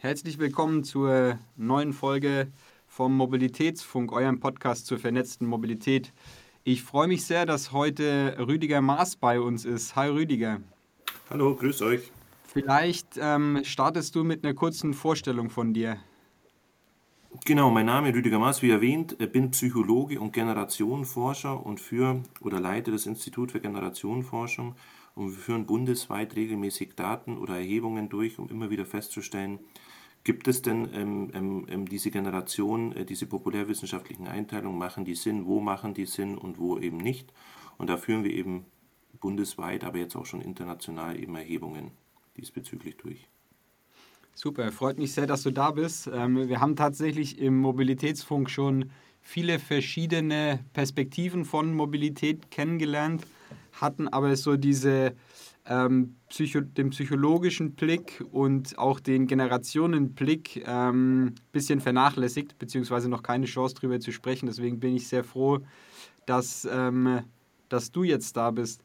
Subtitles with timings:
[0.00, 2.52] Herzlich willkommen zur neuen Folge
[2.86, 6.12] vom Mobilitätsfunk, eurem Podcast zur vernetzten Mobilität.
[6.62, 9.96] Ich freue mich sehr, dass heute Rüdiger Maas bei uns ist.
[9.96, 10.60] Hi Rüdiger.
[11.30, 12.12] Hallo, grüß euch.
[12.46, 15.96] Vielleicht ähm, startest du mit einer kurzen Vorstellung von dir.
[17.44, 22.60] Genau, mein Name ist Rüdiger Maas, wie erwähnt, bin Psychologe und Generationenforscher und für oder
[22.60, 24.76] leite das Institut für Generationenforschung
[25.18, 29.58] und wir führen bundesweit regelmäßig Daten oder Erhebungen durch, um immer wieder festzustellen,
[30.24, 35.46] gibt es denn ähm, ähm, ähm diese Generation, äh, diese populärwissenschaftlichen Einteilungen, machen die Sinn,
[35.46, 37.32] wo machen die Sinn und wo eben nicht.
[37.78, 38.66] Und da führen wir eben
[39.20, 41.90] bundesweit, aber jetzt auch schon international eben Erhebungen
[42.36, 43.26] diesbezüglich durch.
[44.34, 46.08] Super, freut mich sehr, dass du da bist.
[46.12, 48.90] Ähm, wir haben tatsächlich im Mobilitätsfunk schon
[49.20, 53.26] viele verschiedene Perspektiven von Mobilität kennengelernt,
[53.72, 55.14] hatten aber so diese
[55.68, 63.22] ähm, Psycho den psychologischen Blick und auch den Generationenblick ein ähm, bisschen vernachlässigt, beziehungsweise noch
[63.22, 64.46] keine Chance darüber zu sprechen.
[64.46, 65.60] Deswegen bin ich sehr froh,
[66.24, 67.20] dass, ähm,
[67.68, 68.82] dass du jetzt da bist.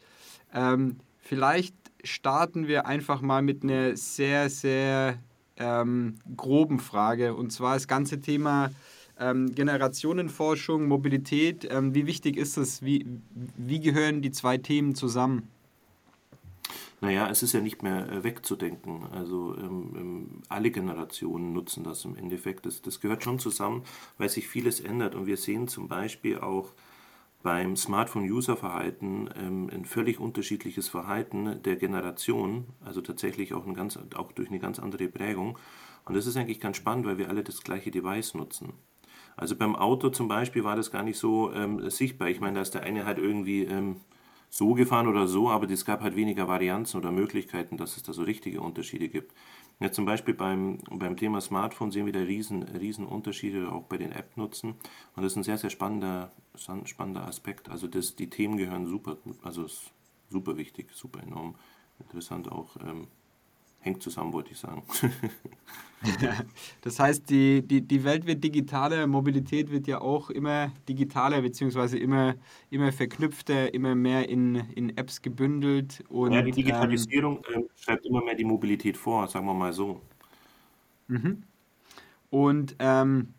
[0.53, 5.17] Ähm, vielleicht starten wir einfach mal mit einer sehr, sehr
[5.55, 7.33] ähm, groben Frage.
[7.33, 8.71] Und zwar das ganze Thema
[9.17, 11.65] ähm, Generationenforschung, Mobilität.
[11.71, 12.81] Ähm, wie wichtig ist es?
[12.81, 13.05] Wie,
[13.55, 15.47] wie gehören die zwei Themen zusammen?
[17.03, 19.07] Naja, es ist ja nicht mehr äh, wegzudenken.
[19.11, 22.65] Also ähm, ähm, alle Generationen nutzen das im Endeffekt.
[22.65, 23.83] Das, das gehört schon zusammen,
[24.17, 25.13] weil sich vieles ändert.
[25.13, 26.71] Und wir sehen zum Beispiel auch,
[27.41, 34.31] beim Smartphone-User-Verhalten ähm, ein völlig unterschiedliches Verhalten der Generation, also tatsächlich auch, ein ganz, auch
[34.31, 35.59] durch eine ganz andere Prägung.
[36.05, 38.71] Und das ist eigentlich ganz spannend, weil wir alle das gleiche Device nutzen.
[39.35, 42.29] Also beim Auto zum Beispiel war das gar nicht so ähm, sichtbar.
[42.29, 43.97] Ich meine, da ist der eine halt irgendwie ähm,
[44.53, 48.13] so gefahren oder so, aber es gab halt weniger Varianzen oder Möglichkeiten, dass es da
[48.13, 49.33] so richtige Unterschiede gibt.
[49.79, 53.97] Ja, zum Beispiel beim, beim Thema Smartphone sehen wir da riesen, riesen Unterschiede auch bei
[53.97, 54.75] den App-Nutzen.
[55.15, 56.31] Und das ist ein sehr, sehr spannender,
[56.85, 57.67] spannender Aspekt.
[57.69, 59.65] Also das, die Themen gehören super, also
[60.29, 61.55] super wichtig, super enorm
[61.97, 62.75] interessant auch.
[62.85, 63.07] Ähm,
[63.83, 64.83] hängt zusammen, wollte ich sagen.
[66.81, 71.97] das heißt, die, die, die Welt wird digitaler, Mobilität wird ja auch immer digitaler, beziehungsweise
[71.97, 72.35] immer,
[72.69, 76.03] immer verknüpfter, immer mehr in, in Apps gebündelt.
[76.09, 79.73] Und, ja, die Digitalisierung ähm, äh, schreibt immer mehr die Mobilität vor, sagen wir mal
[79.73, 80.01] so.
[81.07, 81.43] Mhm.
[82.29, 83.33] Und ähm,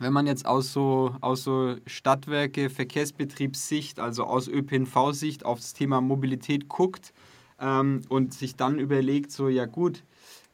[0.00, 6.00] wenn man jetzt aus so, aus so Stadtwerke, Verkehrsbetriebssicht, also aus ÖPNV-Sicht auf das Thema
[6.00, 7.12] Mobilität guckt,
[7.60, 10.02] ähm, und sich dann überlegt, so ja gut,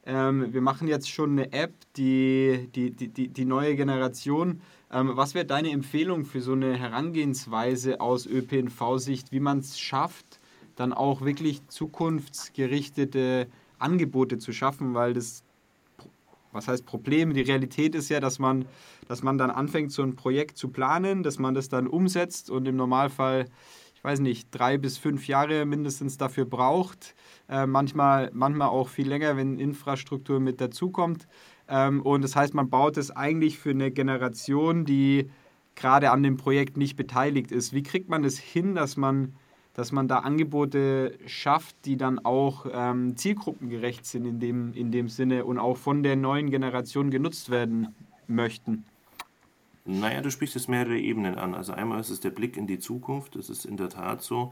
[0.05, 4.61] ähm, wir machen jetzt schon eine App, die, die, die, die neue Generation.
[4.91, 10.39] Ähm, was wäre deine Empfehlung für so eine Herangehensweise aus ÖPNV-Sicht, wie man es schafft,
[10.75, 13.47] dann auch wirklich zukunftsgerichtete
[13.79, 15.43] Angebote zu schaffen, weil das,
[16.51, 17.33] was heißt Problem?
[17.33, 18.65] Die Realität ist ja, dass man,
[19.07, 22.67] dass man dann anfängt, so ein Projekt zu planen, dass man das dann umsetzt und
[22.67, 23.47] im Normalfall
[24.05, 27.15] weiß nicht, drei bis fünf Jahre mindestens dafür braucht.
[27.49, 31.27] Äh, manchmal, manchmal auch viel länger, wenn Infrastruktur mit dazukommt.
[31.67, 35.29] Ähm, und das heißt, man baut es eigentlich für eine Generation, die
[35.75, 37.73] gerade an dem Projekt nicht beteiligt ist.
[37.73, 39.33] Wie kriegt man es das hin, dass man,
[39.73, 45.09] dass man da Angebote schafft, die dann auch ähm, zielgruppengerecht sind in dem, in dem
[45.09, 47.93] Sinne und auch von der neuen Generation genutzt werden
[48.27, 48.85] möchten?
[49.85, 51.53] Naja, du sprichst jetzt mehrere Ebenen an.
[51.53, 53.35] Also einmal ist es der Blick in die Zukunft.
[53.35, 54.51] Das ist in der Tat so.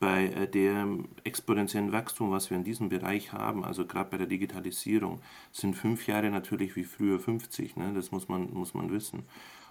[0.00, 4.26] Bei äh, dem exponentiellen Wachstum, was wir in diesem Bereich haben, also gerade bei der
[4.26, 5.20] Digitalisierung,
[5.52, 7.76] sind fünf Jahre natürlich wie früher 50.
[7.76, 7.92] Ne?
[7.94, 9.22] Das muss man, muss man wissen.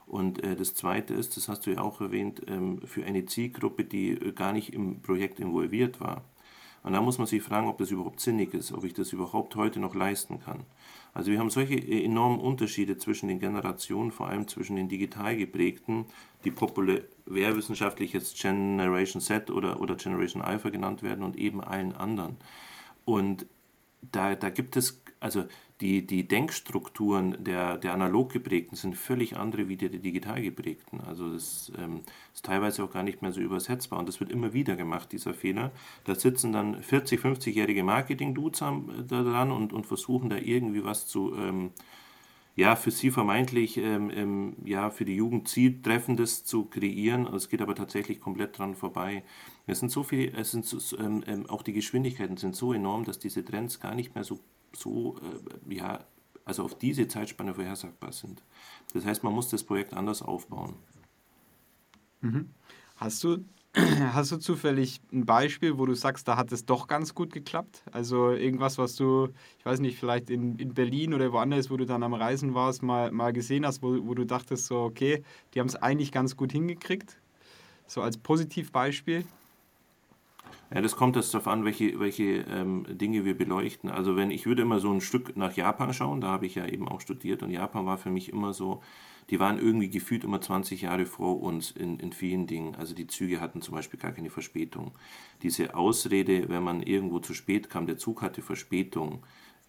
[0.08, 3.84] Und äh, das Zweite ist, das hast du ja auch erwähnt, ähm, für eine Zielgruppe,
[3.84, 6.24] die äh, gar nicht im Projekt involviert war.
[6.84, 9.56] Und da muss man sich fragen, ob das überhaupt sinnig ist, ob ich das überhaupt
[9.56, 10.66] heute noch leisten kann.
[11.14, 15.36] Also wir haben solche äh, enormen Unterschiede zwischen den Generationen, vor allem zwischen den digital
[15.36, 16.06] geprägten,
[16.44, 22.38] die populärwissenschaftlich jetzt Generation Z oder, oder Generation Alpha genannt werden und eben allen anderen.
[23.06, 23.46] Und
[24.02, 25.46] da, da gibt es, also
[25.82, 31.02] die, die Denkstrukturen der, der analog geprägten sind völlig andere wie die der digital geprägten.
[31.02, 32.02] Also das ähm,
[32.34, 35.34] ist teilweise auch gar nicht mehr so übersetzbar und das wird immer wieder gemacht, dieser
[35.34, 35.72] Fehler.
[36.06, 41.36] Da sitzen dann 40, 50-jährige Marketing-Dudes äh, dran und, und versuchen da irgendwie was zu,
[41.36, 41.72] ähm,
[42.56, 47.26] ja, für sie vermeintlich, ähm, ähm, ja, für die Jugend zieltreffendes zu kreieren.
[47.26, 49.24] Es geht aber tatsächlich komplett dran vorbei.
[49.68, 53.06] Es sind so viele, es sind so, ähm, ähm, auch die Geschwindigkeiten sind so enorm,
[53.06, 54.40] dass diese Trends gar nicht mehr so
[54.74, 55.18] so,
[55.70, 56.06] äh, ja,
[56.46, 58.44] also auf diese Zeitspanne vorhersagbar sind.
[58.94, 60.76] Das heißt, man muss das Projekt anders aufbauen.
[62.22, 62.50] Mhm.
[62.96, 63.44] Hast du
[64.14, 67.84] Hast du zufällig ein Beispiel, wo du sagst, da hat es doch ganz gut geklappt?
[67.92, 69.30] Also irgendwas, was du,
[69.60, 72.84] ich weiß nicht, vielleicht in, in Berlin oder woanders, wo du dann am Reisen warst,
[72.84, 75.24] mal, mal gesehen hast, wo, wo du dachtest, so, okay,
[75.54, 77.18] die haben es eigentlich ganz gut hingekriegt?
[77.88, 79.24] So als Positivbeispiel?
[80.74, 83.90] Ja, das kommt jetzt darauf an, welche, welche ähm, Dinge wir beleuchten.
[83.90, 86.66] Also wenn ich würde immer so ein Stück nach Japan schauen, da habe ich ja
[86.66, 88.82] eben auch studiert und Japan war für mich immer so,
[89.30, 92.76] die waren irgendwie gefühlt immer 20 Jahre vor uns in, in vielen Dingen.
[92.76, 94.92] Also die Züge hatten zum Beispiel gar keine Verspätung.
[95.44, 99.24] Diese Ausrede, wenn man irgendwo zu spät kam, der Zug hatte Verspätung,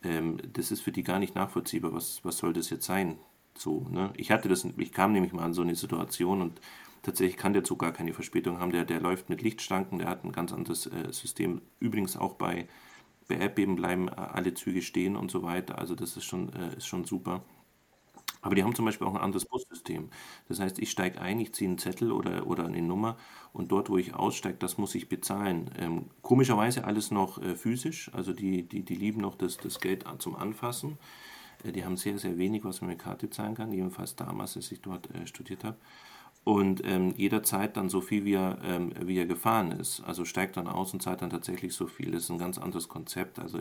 [0.04, 1.92] ähm, das ist für die gar nicht nachvollziehbar.
[1.92, 3.18] Was, was soll das jetzt sein?
[3.58, 4.12] So, ne?
[4.16, 6.60] Ich hatte das, ich kam nämlich mal in so eine Situation und
[7.02, 8.70] Tatsächlich kann der Zug gar keine Verspätung haben.
[8.70, 11.60] Der, der läuft mit Lichtstanken, der hat ein ganz anderes äh, System.
[11.80, 12.68] Übrigens auch bei,
[13.28, 15.78] bei Erdbeben bleiben äh, alle Züge stehen und so weiter.
[15.78, 17.42] Also das ist schon, äh, ist schon super.
[18.40, 20.10] Aber die haben zum Beispiel auch ein anderes Bussystem.
[20.48, 23.16] Das heißt, ich steige ein, ich ziehe einen Zettel oder, oder eine Nummer
[23.52, 25.70] und dort, wo ich aussteige, das muss ich bezahlen.
[25.78, 30.04] Ähm, komischerweise alles noch äh, physisch, also die, die, die lieben noch das, das Geld
[30.18, 30.98] zum Anfassen.
[31.64, 34.70] Äh, die haben sehr, sehr wenig, was man mit Karte zahlen kann, jedenfalls damals, als
[34.70, 35.76] ich dort äh, studiert habe
[36.44, 40.00] und ähm, jederzeit dann so viel, wie er, ähm, wie er gefahren ist.
[40.00, 42.10] Also steigt dann aus und zahlt dann tatsächlich so viel.
[42.10, 43.38] Das ist ein ganz anderes Konzept.
[43.38, 43.60] Also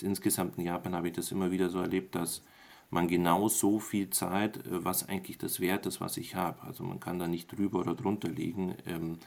[0.00, 2.42] insgesamt in Japan habe ich das immer wieder so erlebt, dass
[2.90, 6.62] man genau so viel zahlt, äh, was eigentlich das Wert ist, was ich habe.
[6.62, 8.76] Also man kann da nicht drüber oder drunter liegen.
[8.86, 9.18] Ähm,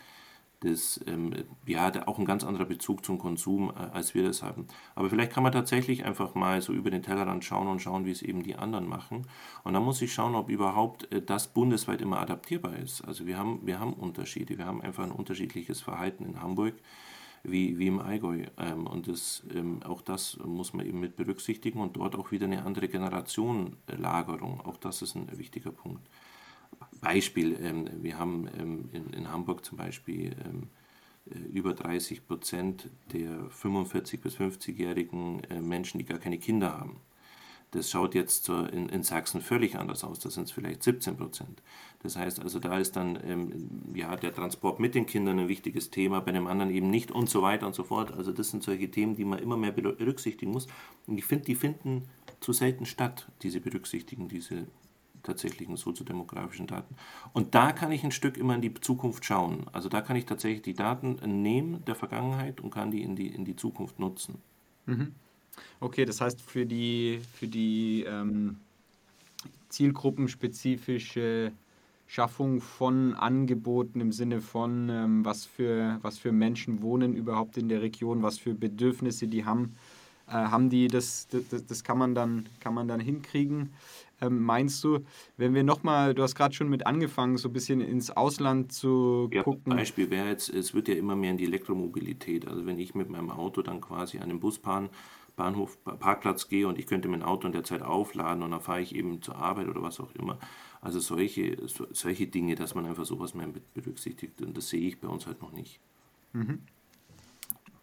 [0.65, 1.33] das ähm,
[1.65, 4.67] ja auch ein ganz anderer Bezug zum Konsum, äh, als wir das haben.
[4.95, 8.11] Aber vielleicht kann man tatsächlich einfach mal so über den Tellerrand schauen und schauen, wie
[8.11, 9.27] es eben die anderen machen.
[9.63, 13.01] Und dann muss ich schauen, ob überhaupt äh, das bundesweit immer adaptierbar ist.
[13.01, 14.57] Also wir haben, wir haben Unterschiede.
[14.57, 16.73] Wir haben einfach ein unterschiedliches Verhalten in Hamburg
[17.47, 18.45] wie, wie im Allgäu.
[18.57, 22.45] Ähm, und das, ähm, auch das muss man eben mit berücksichtigen und dort auch wieder
[22.45, 24.61] eine andere Generationenlagerung.
[24.61, 26.07] Auch das ist ein wichtiger Punkt.
[27.01, 30.69] Beispiel, ähm, wir haben ähm, in, in, Hamburg zum Beispiel ähm,
[31.29, 36.99] äh, über 30 Prozent der 45- bis 50-jährigen äh, Menschen, die gar keine Kinder haben.
[37.71, 41.61] Das schaut jetzt in, in Sachsen völlig anders aus, da sind es vielleicht 17 Prozent.
[42.03, 45.89] Das heißt also, da ist dann ähm, ja, der Transport mit den Kindern ein wichtiges
[45.89, 48.13] Thema, bei dem anderen eben nicht und so weiter und so fort.
[48.13, 50.67] Also das sind solche Themen, die man immer mehr berücksichtigen muss.
[51.07, 52.03] Und ich finde, die finden
[52.39, 54.67] zu selten statt, diese Berücksichtigen, diese
[55.25, 56.95] tatsächlichen soziodemografischen Daten.
[57.33, 59.65] Und da kann ich ein Stück immer in die Zukunft schauen.
[59.73, 63.27] Also da kann ich tatsächlich die Daten nehmen der Vergangenheit und kann die in die,
[63.27, 64.41] in die Zukunft nutzen.
[64.85, 65.13] Mhm.
[65.79, 68.57] Okay, das heißt für die, für die ähm,
[69.69, 71.51] zielgruppenspezifische
[72.07, 77.67] Schaffung von Angeboten im Sinne von, ähm, was, für, was für Menschen wohnen überhaupt in
[77.67, 79.75] der Region, was für Bedürfnisse die haben,
[80.27, 83.73] äh, haben die, das, das, das kann, man dann, kann man dann hinkriegen.
[84.21, 84.99] Ähm, meinst du,
[85.37, 89.29] wenn wir nochmal, du hast gerade schon mit angefangen, so ein bisschen ins Ausland zu
[89.33, 89.75] ja, gucken.
[89.75, 92.47] Beispiel wäre jetzt, es wird ja immer mehr in die Elektromobilität.
[92.47, 94.89] Also wenn ich mit meinem Auto dann quasi an den Busbahn
[95.35, 98.81] Bahnhof, Parkplatz gehe und ich könnte mein Auto in der Zeit aufladen und dann fahre
[98.81, 100.39] ich eben zur Arbeit oder was auch immer.
[100.81, 104.99] Also solche, so, solche Dinge, dass man einfach sowas mehr berücksichtigt und das sehe ich
[104.99, 105.79] bei uns halt noch nicht.
[106.33, 106.59] Mhm.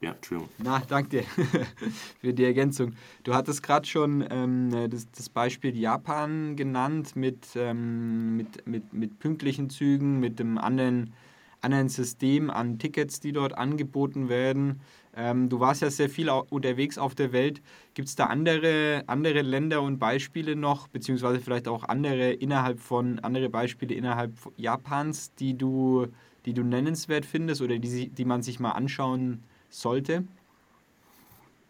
[0.02, 0.52] Ja, Entschuldigung.
[0.58, 1.22] Na, danke dir
[2.20, 2.94] für die Ergänzung.
[3.22, 9.20] Du hattest gerade schon ähm, das, das, Beispiel Japan genannt mit, ähm, mit, mit, mit
[9.20, 11.12] pünktlichen Zügen, mit dem anderen,
[11.60, 14.80] anderen System an Tickets, die dort angeboten werden.
[15.14, 17.62] Ähm, du warst ja sehr viel unterwegs auf der Welt.
[17.94, 23.20] Gibt es da andere, andere Länder und Beispiele noch, beziehungsweise vielleicht auch andere innerhalb von
[23.20, 26.08] andere Beispiele innerhalb Japans, die du,
[26.44, 29.51] die du nennenswert findest oder die, die man sich mal anschauen kann?
[29.74, 30.24] Sollte?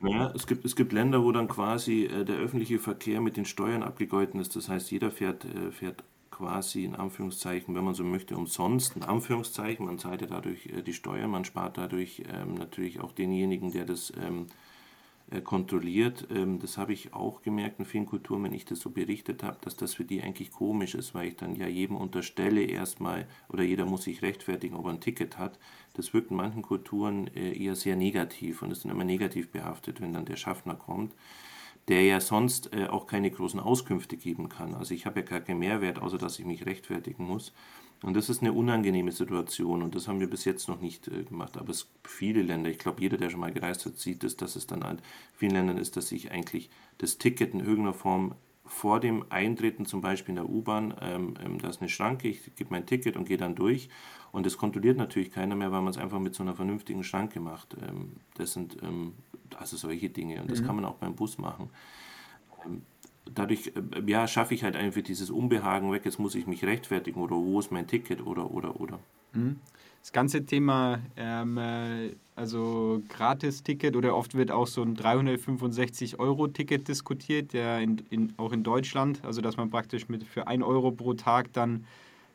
[0.00, 3.44] Ja, es gibt, es gibt Länder, wo dann quasi äh, der öffentliche Verkehr mit den
[3.44, 4.56] Steuern abgegolten ist.
[4.56, 8.96] Das heißt, jeder fährt, äh, fährt quasi in Anführungszeichen, wenn man so möchte, umsonst.
[8.96, 13.12] In Anführungszeichen, man zahlt ja dadurch äh, die Steuern, man spart dadurch ähm, natürlich auch
[13.12, 14.71] denjenigen, der das ähm, äh,
[15.40, 16.26] kontrolliert.
[16.30, 19.58] Ähm, das habe ich auch gemerkt in vielen Kulturen, wenn ich das so berichtet habe,
[19.62, 23.62] dass das für die eigentlich komisch ist, weil ich dann ja jedem unterstelle erstmal, oder
[23.62, 25.58] jeder muss sich rechtfertigen, ob er ein Ticket hat.
[25.94, 30.00] Das wirkt in manchen Kulturen äh, eher sehr negativ und ist dann immer negativ behaftet,
[30.00, 31.14] wenn dann der Schaffner kommt
[31.88, 34.74] der ja sonst äh, auch keine großen Auskünfte geben kann.
[34.74, 37.52] Also ich habe ja gar keinen Mehrwert, außer dass ich mich rechtfertigen muss.
[38.02, 41.22] Und das ist eine unangenehme Situation und das haben wir bis jetzt noch nicht äh,
[41.22, 41.56] gemacht.
[41.56, 44.56] Aber es viele Länder, ich glaube, jeder, der schon mal gereist hat, sieht es, dass
[44.56, 44.98] es dann in
[45.34, 50.00] vielen Ländern ist, dass sich eigentlich das Ticket in irgendeiner Form vor dem Eintreten, zum
[50.00, 53.26] Beispiel in der U-Bahn, ähm, ähm, da ist eine Schranke, ich gebe mein Ticket und
[53.26, 53.88] gehe dann durch.
[54.30, 57.38] Und das kontrolliert natürlich keiner mehr, weil man es einfach mit so einer vernünftigen Schranke
[57.38, 57.76] macht.
[57.82, 59.14] Ähm, das sind ähm,
[59.56, 60.66] also solche Dinge und das mhm.
[60.66, 61.70] kann man auch beim Bus machen.
[63.26, 66.64] Ähm, dadurch äh, ja, schaffe ich halt einfach dieses Unbehagen weg, jetzt muss ich mich
[66.64, 68.98] rechtfertigen oder wo ist mein Ticket oder oder oder.
[69.32, 69.56] Mhm.
[70.00, 77.52] Das ganze Thema, ähm, äh, also Gratis-Ticket oder oft wird auch so ein 365-Euro-Ticket diskutiert,
[77.52, 81.14] der in, in, auch in Deutschland, also dass man praktisch mit für 1 Euro pro
[81.14, 81.84] Tag dann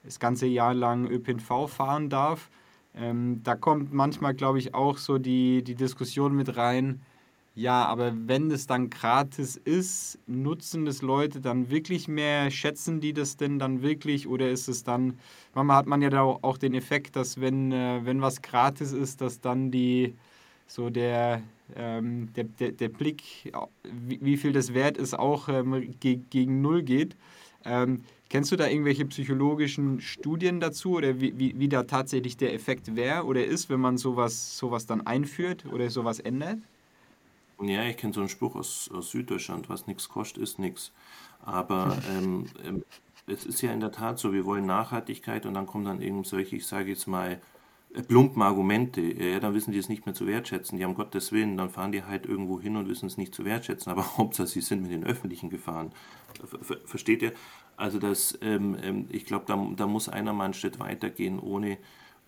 [0.06, 2.50] das ganze Jahr lang ÖPNV fahren darf.
[2.96, 7.02] Ähm, da kommt manchmal, glaube ich, auch so die, die Diskussion mit rein,
[7.58, 12.52] ja, aber wenn es dann gratis ist, nutzen das Leute dann wirklich mehr?
[12.52, 14.28] Schätzen die das denn dann wirklich?
[14.28, 15.18] Oder ist es dann,
[15.56, 19.22] manchmal hat man ja da auch den Effekt, dass wenn, äh, wenn was gratis ist,
[19.22, 20.14] dass dann die,
[20.68, 21.42] so der,
[21.76, 23.52] ähm, der, der, der Blick,
[23.84, 27.16] wie, wie, viel das wert ist, auch ähm, ge gegen Null geht.
[27.66, 32.54] Ähm, kennst du da irgendwelche psychologischen Studien dazu oder wie, wie, wie da tatsächlich der
[32.54, 36.60] Effekt wäre oder ist, wenn man sowas, sowas dann einführt oder sowas ändert?
[37.62, 40.92] Ja, ich kenne so einen Spruch aus, aus Süddeutschland, was nichts kostet, ist nichts.
[41.44, 42.84] Aber ähm, ähm,
[43.26, 46.28] es ist ja in der Tat so, wir wollen Nachhaltigkeit und dann kommen dann irgend
[46.28, 47.42] solche, ich sage jetzt mal,
[47.94, 49.02] äh, plumpen Argumente.
[49.02, 50.78] Ja, dann wissen die es nicht mehr zu wertschätzen.
[50.78, 53.44] Die haben Gottes Willen, dann fahren die halt irgendwo hin und wissen es nicht zu
[53.46, 53.92] wertschätzen.
[53.92, 55.92] Aber Hauptsache, sie sind mit den Öffentlichen gefahren.
[56.62, 57.34] Ver versteht ihr?
[57.76, 61.78] Also das, ähm, ähm, ich glaube, da, da muss einer mal einen Schritt weitergehen, ohne,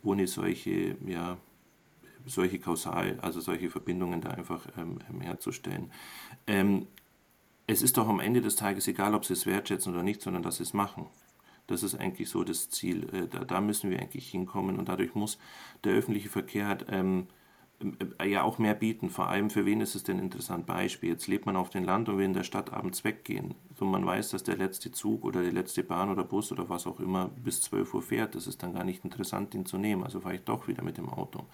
[0.04, 1.38] ohne solche, ja,
[2.26, 5.92] solche Kausal, also solche Verbindungen da einfach ähm, ähm, herzustellen.
[6.48, 6.88] Ähm,
[7.68, 10.44] es ist doch am Ende des Tages egal, ob sie es wertschätzen oder nicht, sondern
[10.44, 11.06] dass sie es machen.
[11.68, 13.08] Das ist eigentlich so das Ziel.
[13.14, 15.38] Äh, da, da, müssen wir eigentlich hinkommen und dadurch muss
[15.84, 17.28] der öffentliche Verkehr halt, ähm,
[18.20, 19.10] äh, ja auch mehr bieten.
[19.10, 20.66] Vor allem für wen ist es denn interessant?
[20.66, 23.54] Beispiel, jetzt lebt man auf dem Land und will in der Stadt abends weggehen.
[23.78, 26.88] So man weiß, dass der letzte Zug oder die letzte Bahn oder Bus oder was
[26.88, 28.34] auch immer bis 12 Uhr fährt.
[28.34, 30.04] Das ist dann gar nicht interessant, den zu nehmen.
[30.04, 31.46] Also fahre ich doch wieder mit dem Auto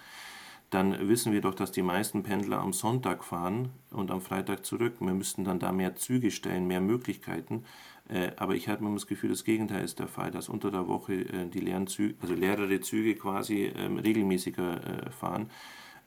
[0.75, 4.96] dann wissen wir doch, dass die meisten Pendler am Sonntag fahren und am Freitag zurück.
[5.00, 7.63] Wir müssten dann da mehr Züge stellen, mehr Möglichkeiten.
[8.10, 10.89] Äh, aber ich habe immer das Gefühl, das Gegenteil ist der Fall, dass unter der
[10.89, 15.50] Woche äh, die leeren Züge, also leerere Züge quasi ähm, regelmäßiger äh, fahren.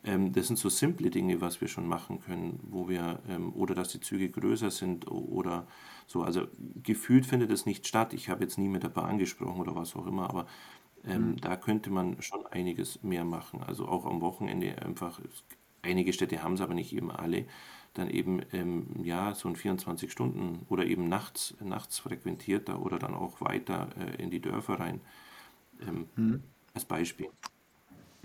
[0.04, 3.75] Ähm, das sind so simple Dinge, was wir schon machen können, wo wir, ähm, oder
[3.75, 5.66] dass die Züge größer sind oder
[6.06, 6.22] so.
[6.22, 6.46] Also
[6.82, 8.12] gefühlt findet es nicht statt.
[8.12, 10.46] Ich habe jetzt nie mit der Bahn gesprochen oder was auch immer, aber
[11.08, 11.36] ähm, mhm.
[11.40, 13.62] Da könnte man schon einiges mehr machen.
[13.62, 15.20] Also auch am Wochenende einfach,
[15.82, 17.46] einige Städte haben es aber nicht eben alle,
[17.94, 23.14] dann eben ähm, ja so ein 24 Stunden oder eben nachts, nachts frequentierter oder dann
[23.14, 25.00] auch weiter äh, in die Dörfer rein.
[25.80, 26.42] Ähm, mhm.
[26.74, 27.28] Als Beispiel.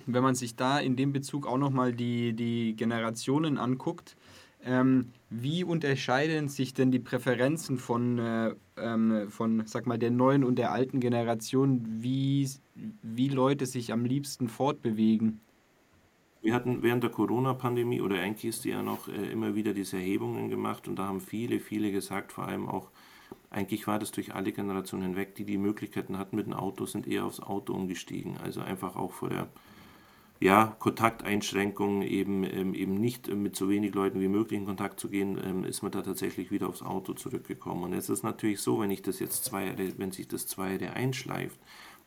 [0.05, 4.17] Wenn man sich da in dem Bezug auch nochmal die, die Generationen anguckt,
[4.65, 10.44] ähm, wie unterscheiden sich denn die Präferenzen von, äh, ähm, von, sag mal, der neuen
[10.44, 12.50] und der alten Generation, wie,
[13.01, 15.39] wie Leute sich am liebsten fortbewegen?
[16.42, 19.98] Wir hatten während der Corona-Pandemie oder eigentlich ist die ja noch äh, immer wieder diese
[19.98, 22.89] Erhebungen gemacht und da haben viele, viele gesagt, vor allem auch,
[23.50, 27.08] eigentlich war das durch alle Generationen hinweg, die die Möglichkeiten hatten mit dem Auto, sind
[27.08, 28.38] eher aufs Auto umgestiegen.
[28.44, 29.48] Also einfach auch vor der
[30.43, 35.07] ja, Kontakteinschränkungen, eben, ähm, eben nicht mit so wenig Leuten wie möglich in Kontakt zu
[35.07, 37.83] gehen, ähm, ist man da tatsächlich wieder aufs Auto zurückgekommen.
[37.83, 40.45] Und jetzt ist es natürlich so, wenn ich das jetzt zwei Jahre, wenn sich das
[40.45, 41.57] zwei Jahre einschleift,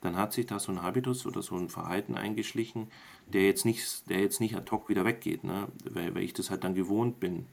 [0.02, 2.88] dann hat sich da so ein Habitus oder so ein Verhalten eingeschlichen,
[3.26, 5.68] der jetzt nicht, der jetzt nicht ad hoc wieder weggeht, ne?
[5.90, 7.46] weil, weil ich das halt dann gewohnt bin,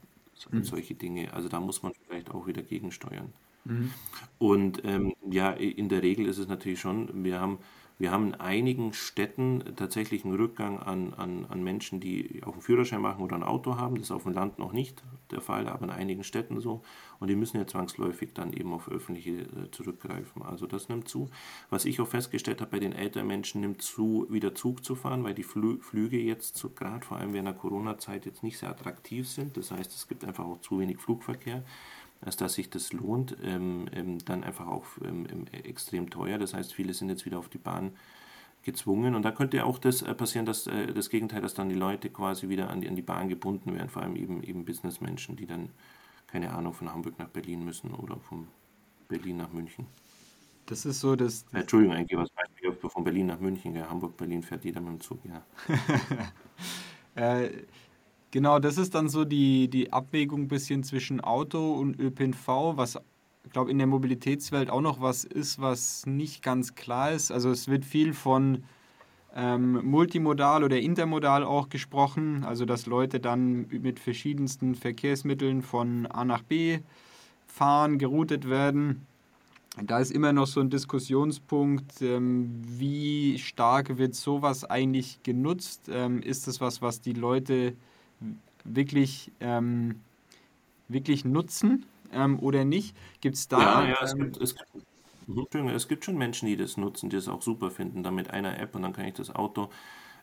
[0.50, 0.64] mhm.
[0.64, 1.32] solche Dinge.
[1.32, 3.32] Also da muss man vielleicht auch wieder gegensteuern.
[3.64, 3.90] Mhm.
[4.38, 7.58] Und ähm, ja, in der Regel ist es natürlich schon, wir haben
[7.96, 12.60] wir haben in einigen Städten tatsächlich einen Rückgang an, an, an Menschen, die auch einen
[12.60, 13.94] Führerschein machen oder ein Auto haben.
[13.94, 16.82] Das ist auf dem Land noch nicht der Fall, aber in einigen Städten so.
[17.20, 20.42] Und die müssen ja zwangsläufig dann eben auf öffentliche äh, zurückgreifen.
[20.42, 21.30] Also das nimmt zu.
[21.70, 25.22] Was ich auch festgestellt habe, bei den älteren Menschen nimmt zu, wieder Zug zu fahren,
[25.22, 28.70] weil die Flü Flüge jetzt so, gerade vor allem während der Corona-Zeit jetzt nicht sehr
[28.70, 29.56] attraktiv sind.
[29.56, 31.62] Das heißt, es gibt einfach auch zu wenig Flugverkehr
[32.24, 36.38] als dass sich das lohnt, ähm, ähm, dann einfach auch ähm, extrem teuer.
[36.38, 37.92] Das heißt, viele sind jetzt wieder auf die Bahn
[38.62, 39.14] gezwungen.
[39.14, 42.10] Und da könnte auch das äh, passieren, dass äh, das Gegenteil, dass dann die Leute
[42.10, 45.46] quasi wieder an die, an die Bahn gebunden werden, vor allem eben, eben Businessmenschen, die
[45.46, 45.70] dann,
[46.26, 48.48] keine Ahnung, von Hamburg nach Berlin müssen oder von
[49.08, 49.86] Berlin nach München.
[50.66, 51.44] Das ist so, dass.
[51.52, 52.30] Äh, Entschuldigung, eigentlich was
[52.92, 53.76] von Berlin nach München.
[53.76, 55.44] Ja, Hamburg, Berlin fährt jeder mit dem Zug, ja.
[57.14, 57.50] äh,
[58.34, 62.98] Genau, das ist dann so die, die Abwägung ein bisschen zwischen Auto und ÖPNV, was,
[63.44, 67.30] ich glaube, in der Mobilitätswelt auch noch was ist, was nicht ganz klar ist.
[67.30, 68.64] Also es wird viel von
[69.36, 76.24] ähm, multimodal oder intermodal auch gesprochen, also dass Leute dann mit verschiedensten Verkehrsmitteln von A
[76.24, 76.80] nach B
[77.46, 79.06] fahren, geroutet werden.
[79.80, 85.88] Da ist immer noch so ein Diskussionspunkt, ähm, wie stark wird sowas eigentlich genutzt?
[85.88, 87.74] Ähm, ist das was, was die Leute
[88.64, 90.00] wirklich, ähm,
[90.88, 91.86] wirklich nutzen.
[92.12, 92.96] ähm, oder nicht?
[93.20, 96.56] Gibt's da, Ja, ja, es ähm, gibt, es gibt, mhm, es gibt schon Menschen, die
[96.56, 99.14] das nutzen, die das auch super finden, dann mit einer App und dann kann ich
[99.14, 99.70] das Auto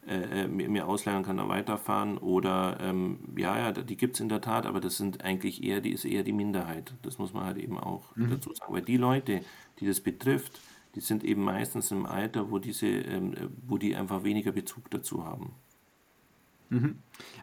[0.08, 2.18] äh, äh, mir, mir ausleihen und kann dann weiterfahren.
[2.18, 5.82] Oder ähm, ja, ja, die gibt es in der Tat, aber das sind eigentlich eher,
[5.82, 6.94] die ist eher die Minderheit.
[7.04, 8.74] Das muss man halt eben auch dazu sagen.
[8.74, 9.42] Weil die Leute,
[9.80, 10.60] die das betrifft,
[10.96, 14.90] die sind eben meistens im Alter, wo diese, ähm, äh, wo die einfach weniger Bezug
[14.90, 15.54] dazu haben.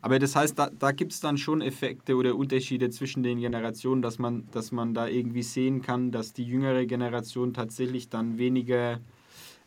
[0.00, 4.00] Aber das heißt, da, da gibt es dann schon Effekte oder Unterschiede zwischen den Generationen,
[4.00, 9.00] dass man, dass man da irgendwie sehen kann, dass die jüngere Generation tatsächlich dann weniger,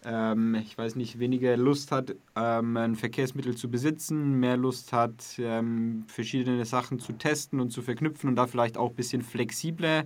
[0.03, 5.23] ähm, ich weiß nicht, weniger Lust hat, ähm, ein Verkehrsmittel zu besitzen, mehr Lust hat,
[5.37, 10.05] ähm, verschiedene Sachen zu testen und zu verknüpfen und da vielleicht auch ein bisschen flexibler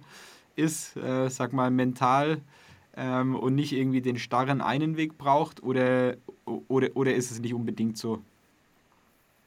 [0.57, 2.41] ist, äh, sag mal, mental
[2.97, 7.53] ähm, und nicht irgendwie den starren einen Weg braucht oder, oder, oder ist es nicht
[7.53, 8.21] unbedingt so?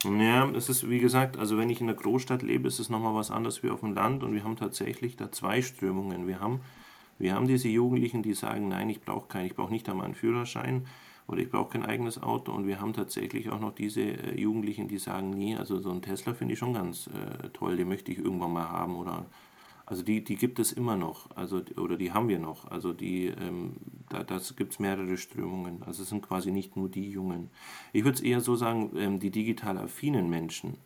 [0.04, 3.14] Ja, es ist wie gesagt, also wenn ich in der Großstadt lebe, ist es nochmal
[3.14, 6.28] was anderes wie auf dem Land und wir haben tatsächlich da zwei Strömungen.
[6.28, 6.60] Wir haben,
[7.18, 10.14] wir haben diese Jugendlichen, die sagen, nein, ich brauche keinen, ich brauche nicht einmal einen
[10.14, 10.86] Führerschein
[11.26, 14.86] oder ich brauche kein eigenes Auto und wir haben tatsächlich auch noch diese äh, Jugendlichen,
[14.86, 18.12] die sagen, nee, also so einen Tesla finde ich schon ganz äh, toll, den möchte
[18.12, 19.26] ich irgendwann mal haben oder
[19.88, 22.70] also die, die gibt es immer noch, also oder die haben wir noch.
[22.70, 23.72] Also die, ähm,
[24.10, 25.82] da das gibt es mehrere Strömungen.
[25.82, 27.48] Also es sind quasi nicht nur die Jungen.
[27.94, 30.76] Ich würde es eher so sagen, ähm, die digital affinen Menschen,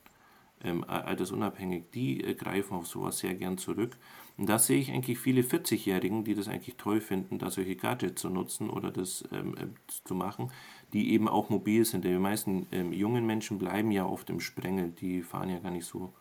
[0.62, 3.97] ähm, altersunabhängig, die äh, greifen auf sowas sehr gern zurück.
[4.37, 8.23] Und da sehe ich eigentlich viele 40-Jährigen, die das eigentlich toll finden, da solche Gadgets
[8.23, 9.66] zu nutzen oder das ähm, äh,
[10.04, 10.52] zu machen,
[10.92, 12.04] die eben auch mobil sind.
[12.04, 15.73] Denn die meisten ähm, jungen Menschen bleiben ja oft im Sprengel, die fahren ja gar
[15.73, 16.12] nicht so,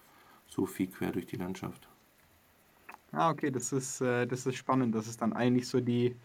[0.48, 1.91] so viel quer durch die Landschaft.
[3.14, 6.16] Ah, okay, das ist, äh, das ist spannend, dass es dann eigentlich so die,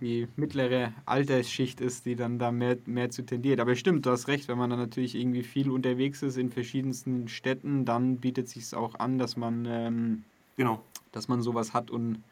[0.00, 3.60] die mittlere Altersschicht ist, die dann da mehr, mehr zu tendiert.
[3.60, 7.28] Aber stimmt, du hast recht, wenn man dann natürlich irgendwie viel unterwegs ist in verschiedensten
[7.28, 10.24] Städten, dann bietet sich auch an, dass man, ähm,
[10.56, 10.82] Genau.
[11.12, 12.22] dass man sowas hat und,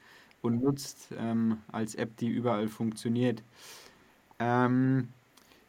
[0.42, 3.42] und nutzt ähm, als App, die überall funktioniert.
[4.38, 5.08] Ähm,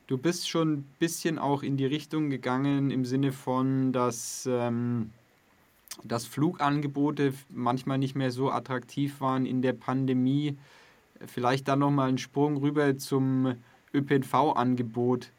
[0.08, 5.12] du bist schon ein bisschen auch in die Richtung gegangen im Sinne von, dass ähm,
[6.04, 10.58] dass Flugangebote manchmal nicht mehr so attraktiv waren in der Pandemie.
[11.26, 13.56] Vielleicht dann nochmal einen Sprung rüber zum
[13.94, 15.32] ÖPNV-Angebot.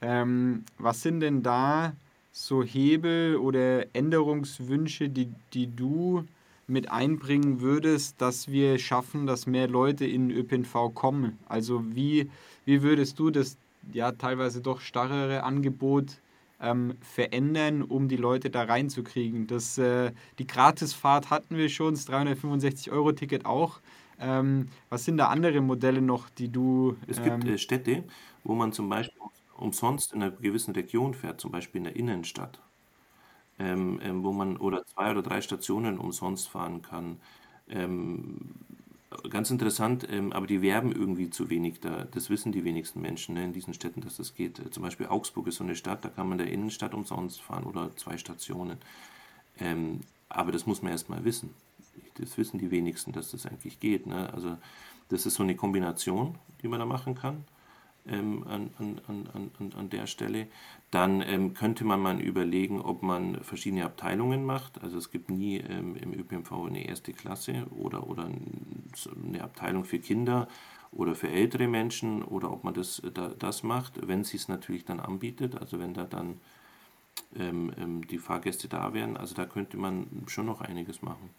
[0.00, 1.94] Ähm, was sind denn da
[2.32, 6.24] so Hebel oder Änderungswünsche, die, die du
[6.66, 11.38] mit einbringen würdest, dass wir schaffen, dass mehr Leute in ÖPNV kommen?
[11.48, 12.30] Also wie,
[12.64, 13.56] wie würdest du das
[13.92, 16.18] ja teilweise doch starrere Angebot
[16.60, 19.46] ähm, verändern, um die Leute da reinzukriegen.
[19.46, 23.80] Das, äh, die Gratisfahrt hatten wir schon, das 365-Euro-Ticket auch.
[24.18, 26.96] Ähm, was sind da andere Modelle noch, die du...
[27.06, 28.04] Es gibt Ähm, äh, Städte,
[28.44, 29.20] wo man zum Beispiel
[29.56, 32.60] umsonst in einer gewissen Region fährt, zum Beispiel in der Innenstadt,
[33.58, 37.20] ähm, ähm, wo man oder zwei oder drei Stationen umsonst fahren kann.
[37.68, 38.54] Ähm,
[39.30, 42.04] ganz interessant, ähm, aber die werben irgendwie zu wenig da.
[42.10, 44.58] Das wissen die wenigsten Menschen ne, in diesen Städten, dass das geht.
[44.58, 47.64] Äh, Zum Beispiel Augsburg ist so eine Stadt, da kann man der Innenstadt umsonst fahren
[47.64, 48.78] oder zwei Stationen.
[49.58, 51.50] Ähm, aber das muss man erst mal wissen.
[52.14, 54.06] Das wissen die wenigsten, dass das eigentlich geht.
[54.06, 54.32] Ne?
[54.32, 54.56] Also
[55.08, 57.44] das ist so eine Kombination, die man da machen kann
[58.06, 60.46] ähm, an, an, an, an, der Stelle.
[60.90, 64.82] Dann ähm, könnte man mal überlegen, ob man verschiedene Abteilungen macht.
[64.82, 68.28] Also es gibt nie ähm, im ÖPNV eine erste Klasse oder, oder
[69.26, 70.48] eine Abteilung für Kinder
[70.92, 74.48] oder für ältere Menschen oder ob man das, äh, da, das macht, wenn sie es
[74.48, 76.40] natürlich dann anbietet, also wenn da dann
[77.36, 79.16] ähm, ähm, die Fahrgäste da wären.
[79.16, 81.30] Also da könnte man schon noch einiges machen.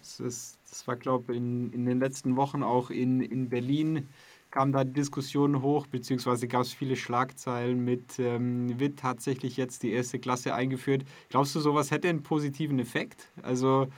[0.00, 4.08] Das, ist, das war, glaube ich, in, in den letzten Wochen auch in, in Berlin
[4.50, 9.82] kam da die Diskussion hoch, beziehungsweise gab es viele Schlagzeilen mit, ähm, wird tatsächlich jetzt
[9.82, 11.04] die erste Klasse eingeführt.
[11.28, 13.28] Glaubst du, sowas hätte einen positiven Effekt?
[13.42, 13.88] Also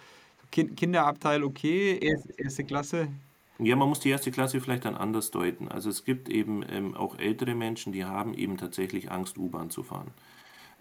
[0.51, 1.99] kind, Kinderabteil okay,
[2.37, 3.09] erste, Klasse?
[3.59, 5.69] Ja, man muss die erste Klasse vielleicht dann anders deuten.
[5.69, 9.83] Also es gibt eben ähm, auch ältere Menschen, die haben eben tatsächlich Angst, U-Bahn zu
[9.83, 10.11] fahren.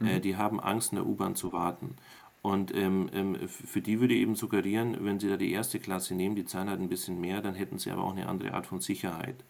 [0.03, 1.95] Äh, die haben Angst, in der U-Bahn zu warten.
[2.41, 6.15] Und ähm, ähm, für die würde ich eben suggerieren, wenn sie da die erste Klasse
[6.15, 8.65] nehmen, die zahlen halt ein bisschen mehr, dann hätten sie aber auch eine andere Art
[8.65, 9.43] von Sicherheit.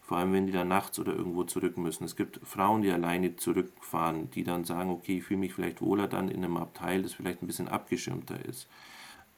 [0.00, 2.04] Vor allem, wenn die dann nachts oder irgendwo zurück müssen.
[2.04, 6.06] Es gibt Frauen, die alleine zurückfahren, die dann sagen, okay, ich fühle mich vielleicht wohler
[6.06, 8.68] dann in einem Abteil, das vielleicht ein bisschen abgeschirmter ist.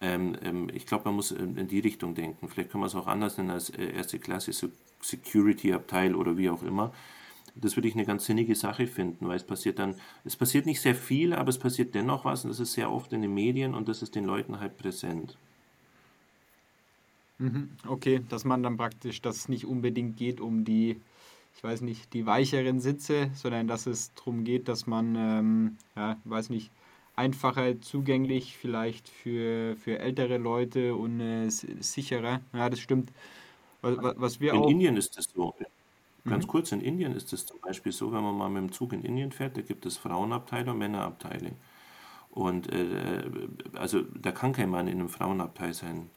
[0.01, 2.49] Ähm, ähm, ich glaube, man muss ähm, in die Richtung denken.
[2.49, 6.51] Vielleicht kann man es auch anders nennen als äh, erste Klasse Se- Security-Abteil oder wie
[6.51, 6.92] auch immer.
[7.61, 9.94] Das würde ich eine ganz sinnige Sache finden, weil es passiert dann,
[10.25, 13.12] es passiert nicht sehr viel, aber es passiert dennoch was und das ist sehr oft
[13.12, 15.37] in den Medien und das ist den Leuten halt präsent.
[17.38, 17.71] Mhm.
[17.87, 21.01] Okay, dass man dann praktisch, dass es nicht unbedingt geht um die,
[21.57, 26.16] ich weiß nicht, die weicheren Sitze, sondern dass es darum geht, dass man, ähm, ja,
[26.25, 26.71] weiß nicht,
[27.14, 32.40] einfacher zugänglich, vielleicht für, für ältere Leute und äh, sicherer.
[32.53, 33.12] Ja, das stimmt.
[33.83, 35.55] Was, was wir in auch Indien ist es so.
[36.24, 36.48] Ganz mhm.
[36.48, 39.02] kurz, in Indien ist es zum Beispiel so, wenn man mal mit dem Zug in
[39.02, 41.52] Indien fährt, da gibt es Frauenabteile und Männerabteile.
[42.31, 43.24] Und äh,
[43.74, 46.11] also da kann kein Mann in einem Frauenabteil sein.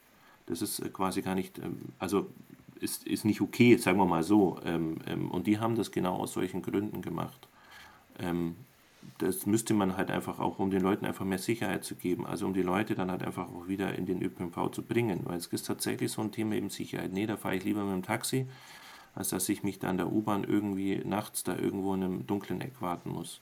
[0.46, 2.30] Das ist äh, quasi gar nicht, ähm, also
[2.80, 4.58] ist, ist nicht okay, sagen wir mal so.
[4.64, 7.48] Ähm, ähm, und die haben das genau aus solchen Gründen gemacht.
[8.18, 8.56] Ähm,
[9.18, 12.46] das müsste man halt einfach auch, um den Leuten einfach mehr Sicherheit zu geben, also
[12.46, 15.46] um die Leute dann halt einfach auch wieder in den ÖPNV zu bringen, weil es
[15.46, 17.12] ist tatsächlich so ein Thema eben Sicherheit.
[17.12, 18.46] Nee, da fahre ich lieber mit dem Taxi,
[19.14, 22.60] als dass ich mich da in der U-Bahn irgendwie nachts da irgendwo in einem dunklen
[22.60, 23.40] Eck warten muss.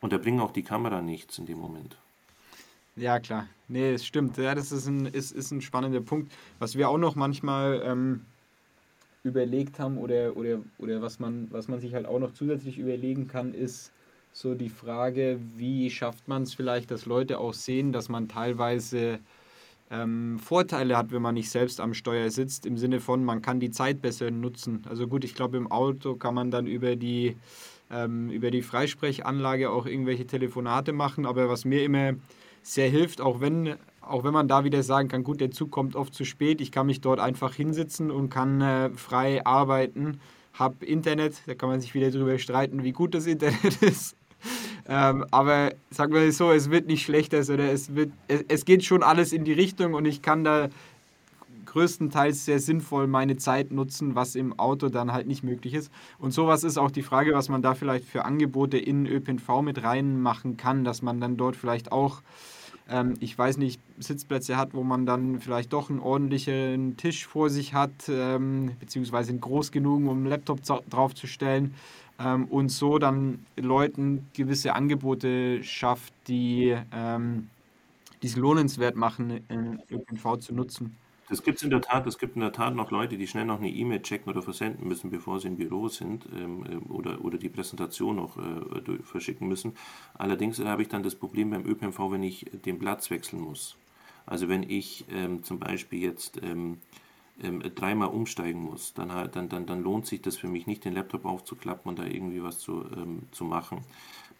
[0.00, 1.96] Und da bringen auch die Kamera nichts in dem Moment.
[2.96, 3.46] Ja, klar.
[3.68, 4.36] Nee, es stimmt.
[4.38, 6.32] Ja, das ist ein, ist, ist ein spannender Punkt.
[6.58, 8.24] Was wir auch noch manchmal ähm,
[9.22, 13.28] überlegt haben oder, oder, oder was, man, was man sich halt auch noch zusätzlich überlegen
[13.28, 13.92] kann, ist
[14.32, 19.18] so die Frage, wie schafft man es vielleicht, dass Leute auch sehen, dass man teilweise
[19.90, 23.60] ähm, Vorteile hat, wenn man nicht selbst am Steuer sitzt, im Sinne von, man kann
[23.60, 24.82] die Zeit besser nutzen.
[24.88, 27.36] Also gut, ich glaube, im Auto kann man dann über die,
[27.90, 32.14] ähm, über die Freisprechanlage auch irgendwelche Telefonate machen, aber was mir immer
[32.62, 35.96] sehr hilft, auch wenn, auch wenn man da wieder sagen kann, gut, der Zug kommt
[35.96, 40.20] oft zu spät, ich kann mich dort einfach hinsitzen und kann äh, frei arbeiten,
[40.52, 44.17] habe Internet, da kann man sich wieder darüber streiten, wie gut das Internet ist.
[44.88, 48.84] Ähm, aber sagen wir so, es wird nicht schlechter, sondern es, wird, es, es geht
[48.84, 50.70] schon alles in die Richtung und ich kann da
[51.66, 55.92] größtenteils sehr sinnvoll meine Zeit nutzen, was im Auto dann halt nicht möglich ist.
[56.18, 59.82] Und sowas ist auch die Frage, was man da vielleicht für Angebote in ÖPNV mit
[59.82, 62.22] reinmachen kann, dass man dann dort vielleicht auch
[62.88, 67.50] ähm, ich weiß nicht, Sitzplätze hat, wo man dann vielleicht doch einen ordentlichen Tisch vor
[67.50, 71.74] sich hat, ähm, beziehungsweise groß genug, um einen Laptop draufzustellen
[72.18, 77.48] ähm, und so dann Leuten gewisse Angebote schafft, die ähm,
[78.22, 80.96] es lohnenswert machen, in ÖPNV zu nutzen.
[81.28, 82.06] Das gibt es in der Tat.
[82.06, 84.88] Es gibt in der Tat noch Leute, die schnell noch eine E-Mail checken oder versenden
[84.88, 89.46] müssen, bevor sie im Büro sind ähm, äh, oder, oder die Präsentation noch äh, verschicken
[89.46, 89.74] müssen.
[90.14, 93.76] Allerdings habe ich dann das Problem beim ÖPNV, wenn ich den Platz wechseln muss.
[94.24, 96.78] Also wenn ich ähm, zum Beispiel jetzt ähm,
[97.42, 100.94] ähm, dreimal umsteigen muss, dann, dann, dann, dann lohnt sich das für mich nicht, den
[100.94, 103.84] Laptop aufzuklappen und da irgendwie was zu, ähm, zu machen.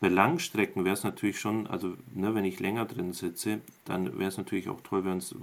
[0.01, 4.29] Bei Langstrecken wäre es natürlich schon, also ne, wenn ich länger drin sitze, dann wäre
[4.29, 5.35] es natürlich auch toll, wenn es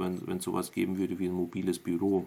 [0.43, 2.25] sowas geben würde wie ein mobiles Büro.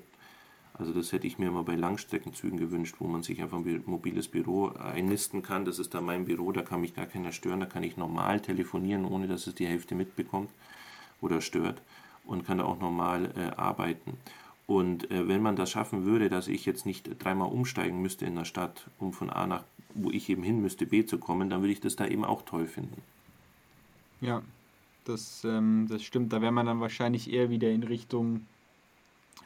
[0.74, 4.28] Also das hätte ich mir mal bei Langstreckenzügen gewünscht, wo man sich einfach ein mobiles
[4.28, 5.64] Büro einnisten kann.
[5.64, 8.40] Das ist da mein Büro, da kann mich gar keiner stören, da kann ich normal
[8.40, 10.50] telefonieren, ohne dass es die Hälfte mitbekommt
[11.20, 11.82] oder stört
[12.26, 14.18] und kann da auch normal äh, arbeiten.
[14.68, 18.34] Und äh, wenn man das schaffen würde, dass ich jetzt nicht dreimal umsteigen müsste in
[18.34, 21.62] der Stadt, um von A nach, wo ich eben hin müsste, B zu kommen, dann
[21.62, 23.00] würde ich das da eben auch toll finden.
[24.20, 24.42] Ja,
[25.04, 26.34] das, ähm, das stimmt.
[26.34, 28.46] Da wäre man dann wahrscheinlich eher wieder in Richtung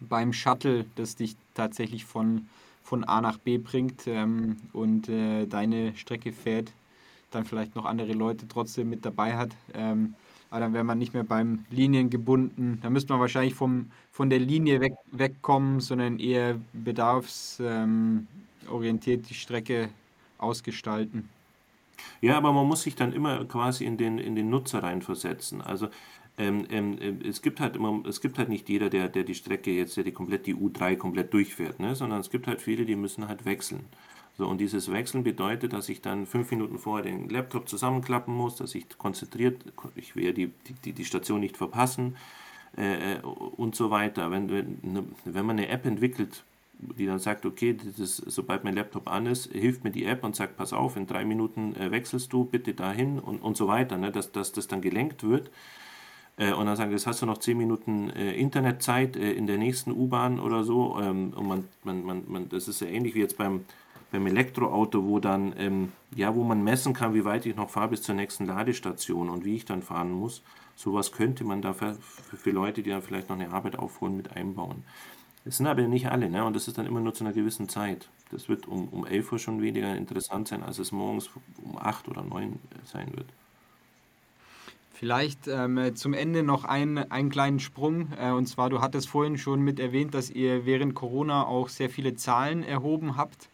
[0.01, 2.49] beim Shuttle, das dich tatsächlich von,
[2.83, 6.73] von A nach B bringt ähm, und äh, deine Strecke fährt,
[7.31, 9.51] dann vielleicht noch andere Leute trotzdem mit dabei hat.
[9.73, 10.15] Ähm,
[10.53, 12.79] aber dann wäre man nicht mehr beim Linien gebunden.
[12.83, 19.89] Da müsste man wahrscheinlich vom, von der Linie weg, wegkommen, sondern eher bedarfsorientiert die Strecke
[20.37, 21.31] ausgestalten.
[22.21, 25.63] Ja, aber man muss sich dann immer quasi in den, in den Nutzer reinversetzen.
[25.63, 25.89] Also
[26.39, 29.71] ähm, ähm, es gibt halt immer, es gibt halt nicht jeder, der, der die Strecke
[29.71, 31.95] jetzt, der die komplett die U3 komplett durchfährt, ne?
[31.95, 33.85] sondern es gibt halt viele, die müssen halt wechseln.
[34.39, 38.57] So, und dieses Wechseln bedeutet, dass ich dann fünf Minuten vorher den Laptop zusammenklappen muss,
[38.57, 39.63] dass ich konzentriert,
[39.95, 40.51] ich will die,
[40.85, 42.17] die, die Station nicht verpassen
[42.77, 44.31] äh, und so weiter.
[44.31, 46.45] Wenn, wenn, ne, wenn man eine App entwickelt,
[46.79, 50.35] die dann sagt, okay, das, sobald mein Laptop an ist, hilft mir die App und
[50.35, 53.99] sagt, pass auf, in drei Minuten äh, wechselst du bitte dahin und, und so weiter,
[53.99, 55.51] ne, dass, dass das dann gelenkt wird.
[56.37, 59.59] Äh, und dann sagen, jetzt hast du noch zehn Minuten äh, Internetzeit äh, in der
[59.59, 60.99] nächsten U-Bahn oder so.
[61.01, 63.65] Ähm, und man, man, man, man, das ist ja ähnlich wie jetzt beim,
[64.11, 67.89] beim Elektroauto, wo dann, ähm, ja, wo man messen kann, wie weit ich noch fahre
[67.89, 70.43] bis zur nächsten Ladestation und wie ich dann fahren muss.
[70.75, 74.35] Sowas könnte man da für, für Leute, die dann vielleicht noch eine Arbeit aufholen, mit
[74.35, 74.85] einbauen.
[75.45, 76.45] Das sind aber nicht alle, ne?
[76.45, 78.09] Und das ist dann immer nur zu einer gewissen Zeit.
[78.31, 81.31] Das wird um, um 11 Uhr schon weniger interessant sein, als es morgens
[81.63, 83.27] um 8 oder 9 sein wird.
[85.03, 88.13] Vielleicht ähm, zum Ende noch ein, einen kleinen Sprung.
[88.17, 91.91] Äh, und zwar, du hattest vorhin schon mit erwähnt, dass ihr während Corona auch sehr
[91.91, 93.49] viele Zahlen erhoben habt.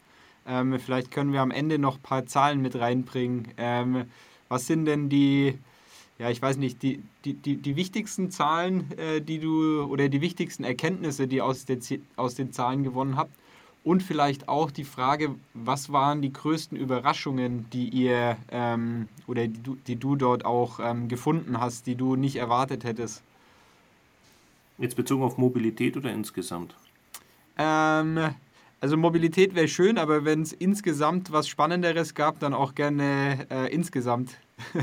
[0.47, 3.47] Ähm, vielleicht können wir am Ende noch ein paar Zahlen mit reinbringen.
[3.57, 4.03] Ähm,
[4.47, 5.57] was sind denn die,
[6.19, 10.21] ja, ich weiß nicht, die, die, die, die wichtigsten Zahlen, äh, die du oder die
[10.21, 11.79] wichtigsten Erkenntnisse, die aus, der,
[12.15, 13.33] aus den Zahlen gewonnen habt?
[13.89, 19.63] Und vielleicht auch die Frage, was waren die größten Überraschungen, die ihr ähm, oder die
[19.63, 23.23] du, die du dort auch ähm, gefunden hast, die du nicht erwartet hättest?
[24.77, 26.75] Jetzt bezogen auf Mobilität oder insgesamt?
[27.57, 28.29] Ähm,
[28.79, 33.73] also Mobilität wäre schön, aber wenn es insgesamt was Spannenderes gab, dann auch gerne äh,
[33.73, 34.37] insgesamt.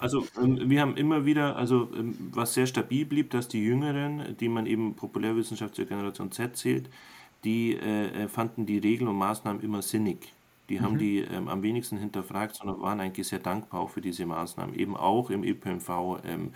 [0.00, 4.36] Also ähm, wir haben immer wieder, also ähm, was sehr stabil blieb, dass die Jüngeren,
[4.38, 6.88] die man eben Populärwissenschaft zur Generation Z zählt,
[7.44, 10.32] die äh, fanden die Regeln und Maßnahmen immer sinnig.
[10.68, 10.98] Die haben mhm.
[10.98, 14.74] die ähm, am wenigsten hinterfragt, sondern waren eigentlich sehr dankbar auch für diese Maßnahmen.
[14.74, 16.20] Eben auch im ÖPNV.
[16.24, 16.52] Ähm,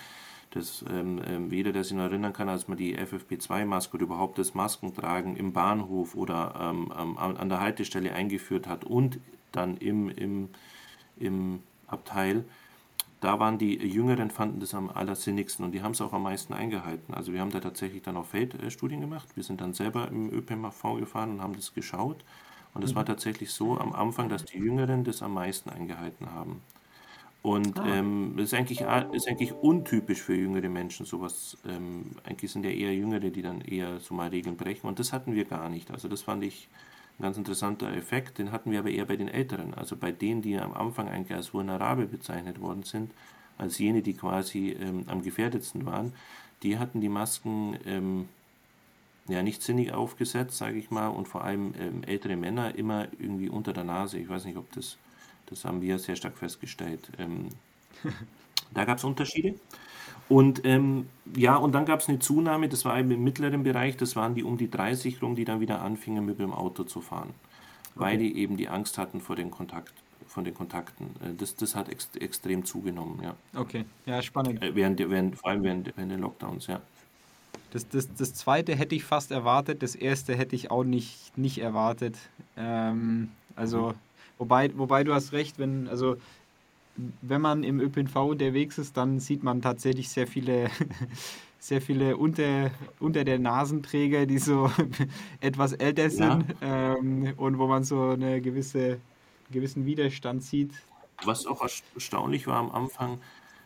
[0.51, 4.37] das, ähm, ähm, jeder, der sich noch erinnern kann, als man die FFP2-Maske oder überhaupt
[4.37, 9.19] das Maskentragen im Bahnhof oder ähm, an der Haltestelle eingeführt hat und
[9.51, 10.51] dann im, im,
[11.19, 12.45] im Abteil,
[13.23, 16.53] da waren die Jüngeren, fanden das am allersinnigsten und die haben es auch am meisten
[16.55, 17.15] eingehalten.
[17.15, 19.29] Also wir haben da tatsächlich dann auch Feldstudien gemacht.
[19.37, 22.25] Wir sind dann selber im ÖPMV gefahren und haben das geschaut.
[22.75, 23.07] Und es war mhm.
[23.07, 26.63] tatsächlich so am Anfang, dass die Jüngeren das am meisten eingehalten haben.
[27.43, 27.87] Und ah.
[27.87, 31.57] ähm, das ist eigentlich, ist eigentlich untypisch für jüngere Menschen, sowas.
[31.65, 34.89] Ähm, eigentlich sind ja eher Jüngere, die dann eher so mal Regeln brechen.
[34.89, 35.93] Und das hatten wir gar nicht.
[35.93, 36.69] Also das fand ich
[37.23, 40.59] ganz interessanter Effekt, den hatten wir aber eher bei den Älteren, also bei denen, die
[40.59, 43.13] am Anfang eigentlich als vulnerabel bezeichnet worden sind,
[43.57, 46.13] als jene, die quasi ähm, am gefährdetsten waren,
[46.63, 48.29] die hatten die Masken ähm,
[49.29, 53.49] ja nicht sinnig aufgesetzt, sage ich mal, und vor allem ähm, ältere Männer immer irgendwie
[53.49, 54.19] unter der Nase.
[54.19, 54.99] Ich weiß nicht, ob das,
[55.47, 57.09] das haben wir sehr stark festgestellt.
[58.75, 59.55] Da gab es Unterschiede.
[60.29, 64.17] Und ähm, ja, und dann gab es eine Zunahme, das war im mittleren Bereich, das
[64.17, 67.35] waren die um die 30 rum, die dann wieder anfingen mit dem Auto zu fahren,
[67.95, 69.93] weil die eben die Angst hatten vor den Kontakt,
[70.27, 71.07] von den Kontakten.
[71.23, 73.35] Äh, das, das hat ex extrem zugenommen, ja.
[73.55, 74.63] Okay, ja, spannend.
[74.63, 76.81] Äh, während, während, vor allem während, während den Lockdowns, ja.
[77.73, 81.59] Das, das, das zweite hätte ich fast erwartet, das erste hätte ich auch nicht, nicht
[81.59, 82.17] erwartet.
[82.57, 83.95] Ähm, also, mhm.
[84.39, 86.17] wobei, wobei du hast recht, wenn, also
[86.97, 90.71] wenn man im ÖPNV unterwegs ist, dann sieht man tatsächlich sehr viele,
[91.59, 94.71] sehr viele unter, unter der Nasenträger, die so
[95.41, 96.97] etwas älter sind ja.
[96.97, 99.01] ähm, und wo man so einen gewisse,
[99.51, 100.73] gewissen Widerstand sieht.
[101.25, 103.19] Was auch erstaunlich war am Anfang,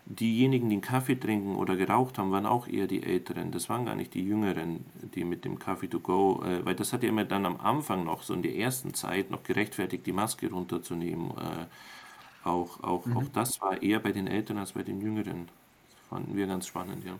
[0.04, 3.50] diejenigen, die einen Kaffee trinken oder geraucht haben, waren auch eher die Älteren.
[3.50, 4.84] Das waren gar nicht die Jüngeren,
[5.14, 8.04] die mit dem Kaffee to go, äh, weil das hat ja immer dann am Anfang
[8.04, 11.30] noch, so in der ersten Zeit, noch gerechtfertigt, die Maske runterzunehmen.
[11.32, 11.66] Äh,
[12.46, 13.16] auch, auch, mhm.
[13.16, 15.48] auch das war eher bei den Älteren als bei den Jüngeren.
[15.90, 17.18] Das fanden wir ganz spannend, ja.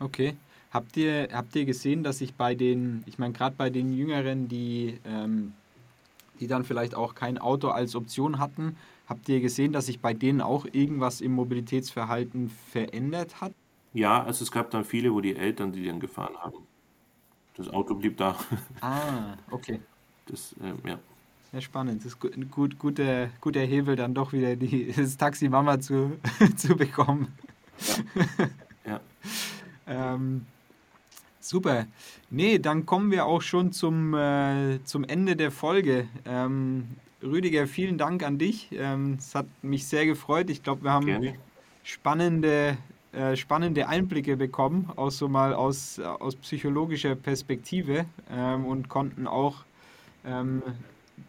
[0.00, 0.36] Okay.
[0.70, 4.48] Habt ihr, habt ihr gesehen, dass sich bei den, ich meine, gerade bei den Jüngeren,
[4.48, 5.54] die, ähm,
[6.40, 8.76] die dann vielleicht auch kein Auto als Option hatten,
[9.08, 13.52] habt ihr gesehen, dass sich bei denen auch irgendwas im Mobilitätsverhalten verändert hat?
[13.94, 16.58] Ja, also es gab dann viele, wo die Eltern die dann gefahren haben.
[17.56, 18.36] Das Auto blieb da.
[18.80, 19.80] Ah, okay.
[20.26, 20.98] Das, äh, ja.
[21.52, 22.04] Ja, spannend.
[22.04, 26.18] Das ist ein gut, guter, guter Hebel, dann doch wieder die, das Taxi Mama zu,
[26.56, 27.28] zu bekommen.
[28.84, 28.92] Ja.
[28.92, 29.00] ja.
[30.14, 30.44] ähm,
[31.40, 31.86] super.
[32.30, 36.06] Nee, dann kommen wir auch schon zum, äh, zum Ende der Folge.
[36.26, 38.68] Ähm, Rüdiger, vielen Dank an dich.
[38.72, 40.50] Ähm, es hat mich sehr gefreut.
[40.50, 41.32] Ich glaube, wir haben
[41.82, 42.76] spannende,
[43.12, 49.64] äh, spannende Einblicke bekommen, auch so mal aus, aus psychologischer Perspektive ähm, und konnten auch
[50.24, 50.62] ähm,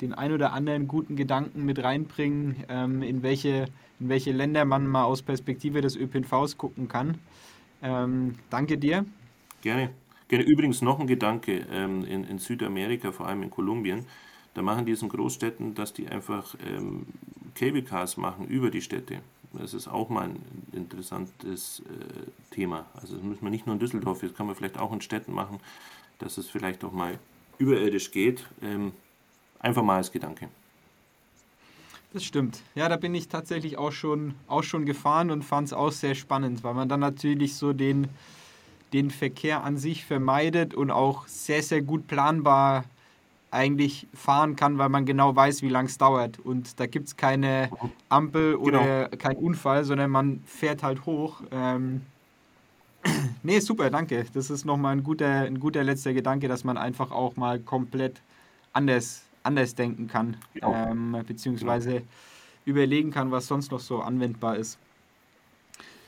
[0.02, 3.66] den ein oder anderen guten Gedanken mit reinbringen, ähm, in, welche,
[4.00, 7.18] in welche Länder man mal aus Perspektive des ÖPNVs gucken kann.
[7.82, 9.06] Ähm, danke dir.
[9.62, 9.90] Gerne.
[10.28, 10.46] Gerne.
[10.46, 14.06] Übrigens noch ein Gedanke ähm, in, in, Südamerika, vor allem in Kolumbien.
[14.54, 17.08] Da machen die es in Großstädten, dass die einfach ähm,
[17.56, 19.22] Cable Cars machen über die Städte.
[19.54, 22.86] Das ist auch mal ein interessantes äh, Thema.
[22.94, 25.34] Also das muss man nicht nur in Düsseldorf, das kann man vielleicht auch in Städten
[25.34, 25.60] machen,
[26.20, 27.18] dass es vielleicht auch mal
[27.58, 28.46] überirdisch geht.
[29.60, 30.48] Einfach mal als Gedanke.
[32.14, 32.62] Das stimmt.
[32.74, 36.16] Ja, da bin ich tatsächlich auch schon, auch schon gefahren und fand es auch sehr
[36.16, 38.08] spannend, weil man dann natürlich so den,
[38.94, 42.86] den Verkehr an sich vermeidet und auch sehr, sehr gut planbar
[43.52, 46.40] eigentlich fahren kann, weil man genau weiß, wie lange es dauert.
[46.40, 47.70] Und da gibt es keine
[48.08, 49.18] Ampel oder genau.
[49.18, 51.42] keinen Unfall, sondern man fährt halt hoch.
[51.52, 52.02] Ähm
[53.44, 54.26] nee, super, danke.
[54.34, 58.22] Das ist nochmal ein guter, ein guter letzter Gedanke, dass man einfach auch mal komplett
[58.74, 60.92] anders anders denken kann, ja.
[60.92, 62.02] ähm, beziehungsweise ja.
[62.66, 64.78] überlegen kann, was sonst noch so anwendbar ist.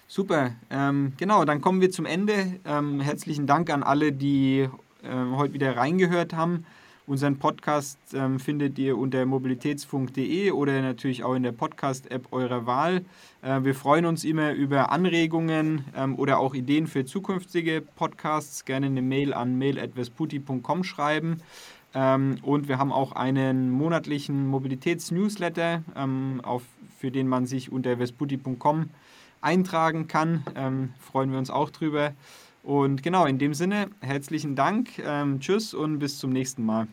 [0.07, 2.59] Super, ähm, genau, dann kommen wir zum Ende.
[2.65, 4.67] Ähm, herzlichen Dank an alle, die
[5.03, 6.65] ähm, heute wieder reingehört haben.
[7.07, 13.03] Unseren Podcast ähm, findet ihr unter mobilitätsfunk.de oder natürlich auch in der Podcast-App eurer Wahl.
[13.41, 18.65] Äh, wir freuen uns immer über Anregungen ähm, oder auch Ideen für zukünftige Podcasts.
[18.65, 21.41] Gerne eine Mail an mail.vesputi.com schreiben.
[21.93, 26.41] Ähm, und wir haben auch einen monatlichen Mobilitäts-Newsletter, ähm,
[26.97, 28.89] für den man sich unter vesputi.com
[29.41, 30.43] eintragen kann.
[30.55, 32.13] Ähm, freuen wir uns auch drüber.
[32.63, 36.87] Und genau, in dem Sinne, herzlichen Dank, ähm, tschüss und bis zum nächsten Mal.